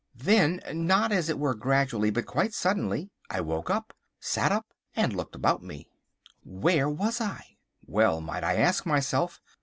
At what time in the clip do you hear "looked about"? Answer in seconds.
5.15-5.61